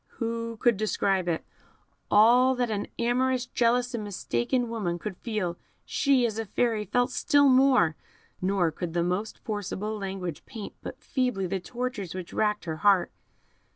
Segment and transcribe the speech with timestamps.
[0.13, 1.45] Who could describe it?
[2.09, 7.11] All that an amorous, jealous, and mistaken woman could feel, she, as a Fairy, felt
[7.11, 7.95] still more;
[8.41, 13.11] nor could the most forcible language paint but feebly the tortures which racked her heart.